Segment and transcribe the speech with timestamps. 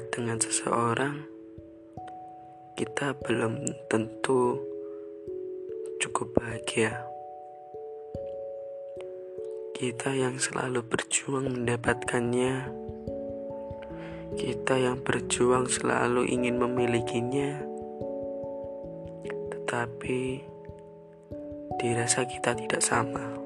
[0.00, 1.28] dekat dengan seseorang,
[2.72, 4.56] kita belum tentu
[6.00, 7.04] cukup bahagia.
[9.76, 12.72] Kita yang selalu berjuang mendapatkannya,
[14.40, 17.60] kita yang berjuang selalu ingin memilikinya,
[19.52, 20.40] tetapi
[21.76, 23.36] dirasa kita tidak sama.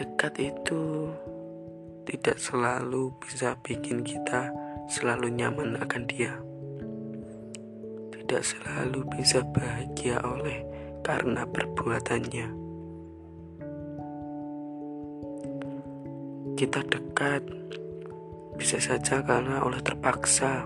[0.00, 1.12] Dekat itu
[2.06, 4.54] tidak selalu bisa bikin kita
[4.86, 6.38] selalu nyaman akan dia.
[8.14, 10.62] Tidak selalu bisa bahagia oleh
[11.02, 12.48] karena perbuatannya.
[16.54, 17.42] Kita dekat
[18.54, 20.62] bisa saja karena oleh terpaksa.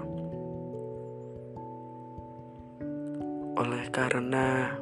[3.56, 4.76] Oleh karena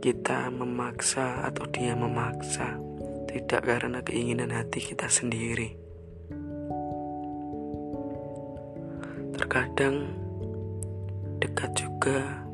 [0.00, 2.83] kita memaksa atau dia memaksa
[3.34, 5.74] tidak karena keinginan hati kita sendiri.
[9.34, 10.14] Terkadang
[11.42, 12.46] dekat juga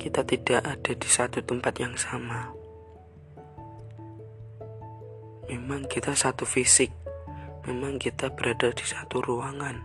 [0.00, 2.48] kita tidak ada di satu tempat yang sama.
[5.52, 6.88] Memang kita satu fisik,
[7.68, 9.84] memang kita berada di satu ruangan.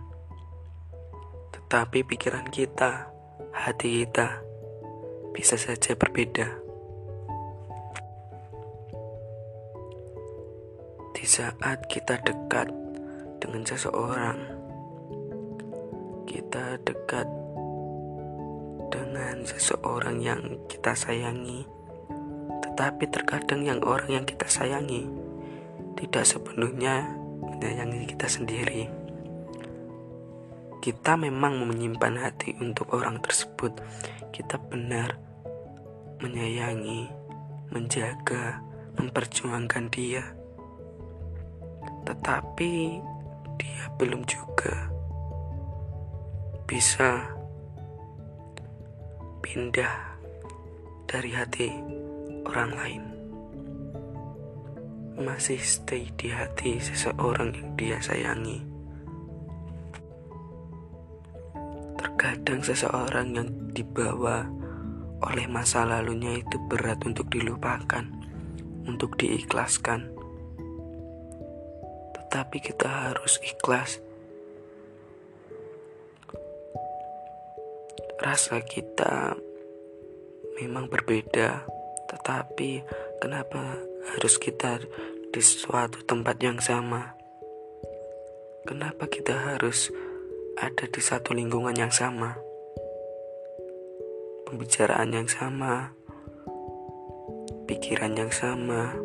[1.52, 3.12] Tetapi pikiran kita,
[3.52, 4.40] hati kita
[5.36, 6.67] bisa saja berbeda.
[11.38, 12.66] Saat kita dekat
[13.38, 14.42] dengan seseorang,
[16.26, 17.30] kita dekat
[18.90, 21.62] dengan seseorang yang kita sayangi,
[22.66, 25.06] tetapi terkadang yang orang yang kita sayangi
[25.94, 27.06] tidak sepenuhnya
[27.38, 28.90] menyayangi kita sendiri.
[30.82, 33.78] Kita memang menyimpan hati untuk orang tersebut.
[34.34, 35.14] Kita benar
[36.18, 37.06] menyayangi,
[37.70, 38.58] menjaga,
[38.98, 40.37] memperjuangkan dia
[42.06, 43.02] tetapi
[43.58, 44.92] dia belum juga
[46.68, 47.24] bisa
[49.40, 49.94] pindah
[51.08, 51.72] dari hati
[52.44, 53.02] orang lain.
[55.18, 58.60] Masih stay di hati seseorang yang dia sayangi.
[61.96, 64.46] Terkadang seseorang yang dibawa
[65.24, 68.04] oleh masa lalunya itu berat untuk dilupakan,
[68.86, 70.17] untuk diikhlaskan
[72.28, 74.04] tapi kita harus ikhlas.
[78.20, 79.38] Rasa kita
[80.60, 81.64] memang berbeda,
[82.10, 82.82] tetapi
[83.22, 83.80] kenapa
[84.16, 84.82] harus kita
[85.30, 87.14] di suatu tempat yang sama?
[88.66, 89.88] Kenapa kita harus
[90.58, 92.36] ada di satu lingkungan yang sama?
[94.44, 95.94] Pembicaraan yang sama,
[97.70, 98.98] pikiran yang sama,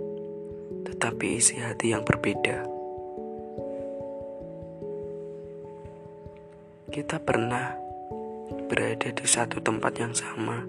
[0.89, 2.72] tetapi isi hati yang berbeda.
[6.93, 7.73] Kita pernah
[8.69, 10.61] berada di satu tempat yang sama.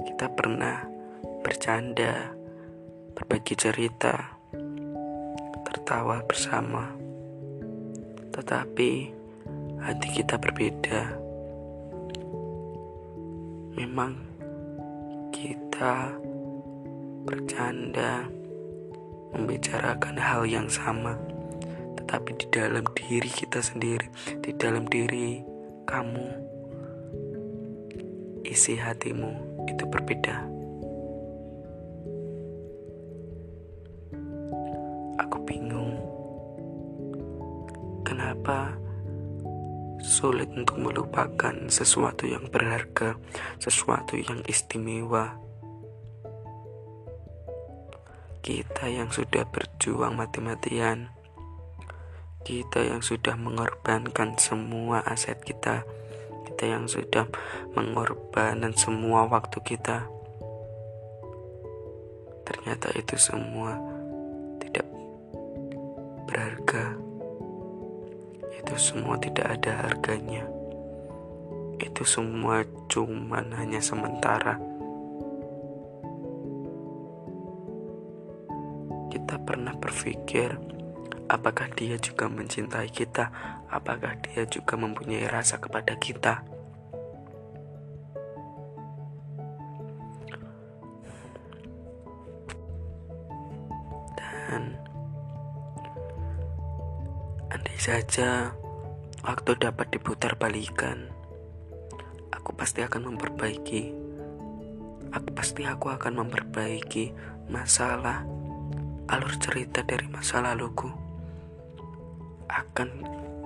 [0.00, 0.88] Kita pernah
[1.44, 2.32] bercanda,
[3.12, 4.32] berbagi cerita,
[5.68, 6.88] tertawa bersama.
[8.32, 8.90] Tetapi
[9.76, 11.20] hati kita berbeda.
[13.76, 14.16] Memang
[15.36, 16.16] kita
[17.28, 18.24] bercanda,
[19.36, 21.31] membicarakan hal yang sama
[22.06, 24.06] tapi di dalam diri kita sendiri,
[24.42, 25.42] di dalam diri
[25.86, 26.26] kamu,
[28.46, 29.30] isi hatimu
[29.70, 30.36] itu berbeda.
[35.22, 35.96] Aku bingung,
[38.02, 38.74] kenapa
[40.02, 43.14] sulit untuk melupakan sesuatu yang berharga,
[43.62, 45.38] sesuatu yang istimewa.
[48.42, 51.21] Kita yang sudah berjuang mati-matian
[52.42, 55.86] kita yang sudah mengorbankan semua aset kita,
[56.50, 57.30] kita yang sudah
[57.78, 60.10] mengorbankan semua waktu kita.
[62.42, 63.78] Ternyata itu semua
[64.58, 64.86] tidak
[66.26, 66.98] berharga.
[68.58, 70.42] Itu semua tidak ada harganya.
[71.78, 74.58] Itu semua cuman hanya sementara.
[79.14, 80.81] Kita pernah berpikir
[81.30, 83.30] Apakah dia juga mencintai kita?
[83.70, 86.42] Apakah dia juga mempunyai rasa kepada kita?
[94.18, 94.76] Dan
[97.48, 98.52] andai saja
[99.22, 101.08] waktu dapat diputar balikan,
[102.34, 103.82] aku pasti akan memperbaiki.
[105.12, 107.12] Aku pasti aku akan memperbaiki
[107.52, 108.24] masalah
[109.12, 111.01] alur cerita dari masa laluku
[112.52, 112.88] akan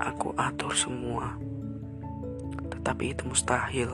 [0.02, 1.38] aku atur semua.
[2.74, 3.90] Tetapi itu mustahil.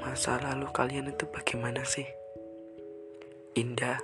[0.00, 2.04] Masa lalu kalian itu bagaimana sih?
[3.56, 4.00] Indah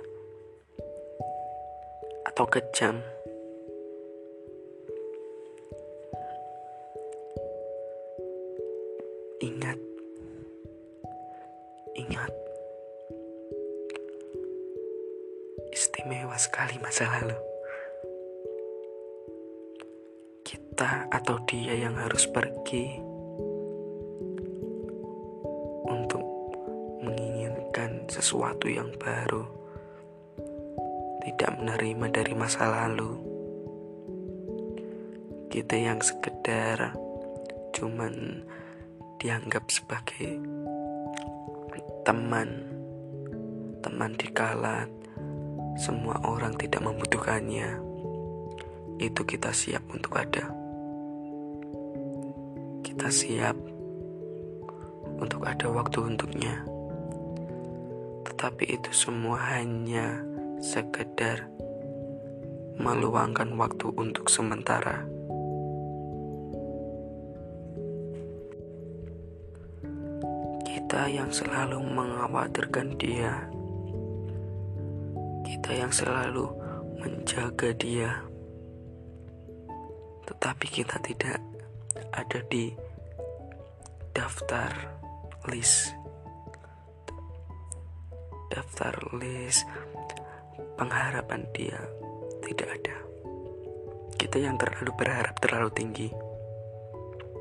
[2.25, 2.97] atau kejam?
[9.39, 9.79] Ingat,
[11.95, 12.31] ingat,
[16.09, 17.37] istimewa sekali masa lalu.
[20.41, 22.97] Kita atau dia yang harus pergi
[25.85, 26.25] untuk
[27.05, 29.45] menginginkan sesuatu yang baru,
[31.29, 33.13] tidak menerima dari masa lalu.
[35.53, 36.97] Kita yang sekedar
[37.77, 38.41] cuman
[39.21, 40.41] dianggap sebagai
[42.01, 42.65] teman
[43.85, 44.89] teman dikala
[45.79, 47.79] semua orang tidak membutuhkannya
[48.99, 50.51] itu kita siap untuk ada
[52.83, 53.55] kita siap
[55.23, 56.67] untuk ada waktu untuknya
[58.27, 60.19] tetapi itu semua hanya
[60.59, 61.47] sekedar
[62.79, 65.03] meluangkan waktu untuk sementara.
[70.63, 73.51] Kita yang selalu mengkhawatirkan dia.
[75.69, 76.49] Kita yang selalu
[76.97, 78.25] menjaga dia.
[80.25, 81.37] Tetapi kita tidak
[82.09, 82.73] ada di
[84.09, 84.73] daftar
[85.45, 85.93] list.
[88.49, 89.69] Daftar list
[90.73, 91.77] pengharapan dia
[92.49, 92.97] tidak ada.
[94.17, 96.09] Kita yang terlalu berharap terlalu tinggi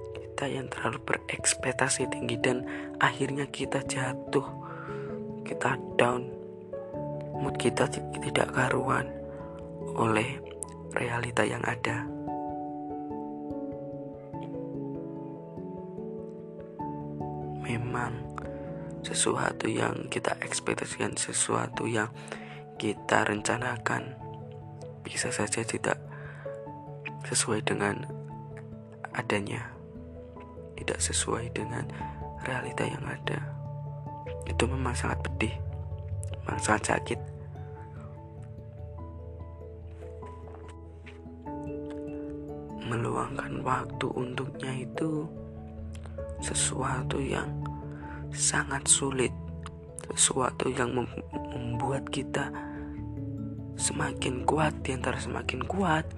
[0.04, 2.60] kita yang terlalu berekspektasi tinggi dan
[3.00, 4.44] akhirnya kita jatuh
[5.48, 6.38] kita down
[7.38, 9.06] mood kita tidak karuan
[9.94, 10.38] oleh
[10.94, 12.06] realita yang ada.
[17.62, 18.12] Memang
[19.05, 22.11] sesuatu yang kita ekspektasikan sesuatu yang
[22.81, 24.17] kita rencanakan
[25.06, 26.00] bisa saja tidak
[27.29, 28.08] sesuai dengan
[29.12, 29.79] adanya
[30.79, 31.85] tidak sesuai dengan
[32.46, 33.43] realita yang ada.
[34.46, 35.67] Itu memang sangat pedih
[36.48, 37.20] memang sangat sakit
[42.88, 45.28] meluangkan waktu untuknya itu
[46.40, 47.52] sesuatu yang
[48.32, 49.28] sangat sulit
[50.08, 50.96] sesuatu yang
[51.52, 52.48] membuat kita
[53.76, 56.08] semakin kuat di antara semakin kuat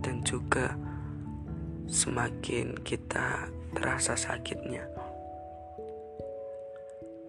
[0.00, 0.72] dan juga
[1.84, 4.88] semakin kita terasa sakitnya.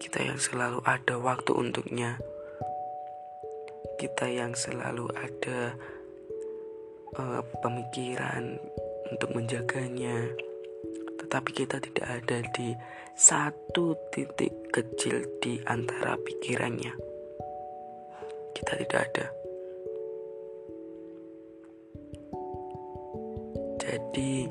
[0.00, 2.16] Kita yang selalu ada waktu untuknya,
[3.96, 5.72] kita yang selalu ada
[7.16, 8.60] uh, pemikiran
[9.08, 10.28] untuk menjaganya,
[11.24, 12.76] tetapi kita tidak ada di
[13.16, 16.92] satu titik kecil di antara pikirannya.
[18.52, 19.26] Kita tidak ada.
[23.80, 24.44] Jadi,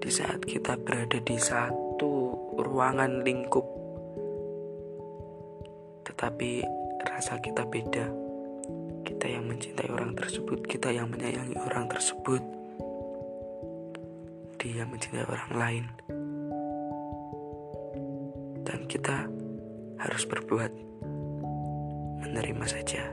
[0.00, 2.12] di saat kita berada di satu
[2.56, 3.66] ruangan lingkup,
[6.08, 6.64] tetapi
[7.04, 8.19] rasa kita beda.
[9.20, 12.40] Kita yang mencintai orang tersebut, kita yang menyayangi orang tersebut,
[14.56, 15.84] dia mencintai orang lain,
[18.64, 19.28] dan kita
[20.00, 20.72] harus berbuat
[22.24, 23.12] menerima saja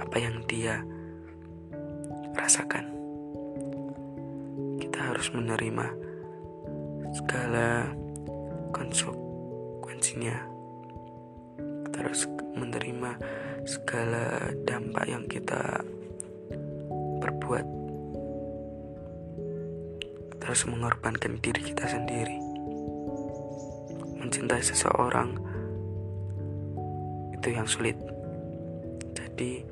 [0.00, 0.80] apa yang dia
[2.32, 2.88] rasakan.
[4.96, 5.92] Harus menerima
[7.12, 7.92] segala
[8.72, 10.55] konsekuensinya.
[10.55, 10.55] kita
[12.00, 13.18] harus menerima
[13.66, 15.82] segala dampak yang kita
[17.20, 17.66] perbuat.
[20.46, 22.38] Harus mengorbankan diri kita sendiri.
[24.22, 25.34] Mencintai seseorang
[27.34, 27.98] itu yang sulit.
[29.16, 29.66] Jadi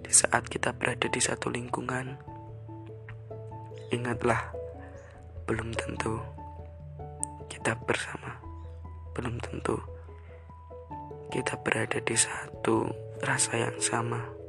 [0.00, 2.18] di saat kita berada di satu lingkungan
[3.90, 4.52] ingatlah
[5.48, 6.20] belum tentu
[7.50, 8.38] kita bersama,
[9.18, 9.99] belum tentu
[11.30, 12.90] kita berada di satu
[13.22, 14.39] rasa yang sama.